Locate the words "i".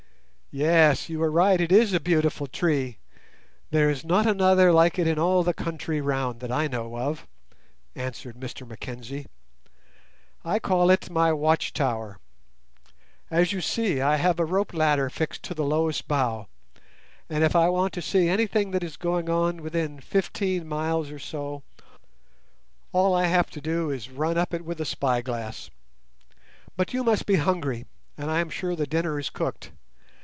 6.51-6.67, 10.43-10.59, 14.01-14.17, 17.55-17.69, 23.15-23.27, 28.29-28.41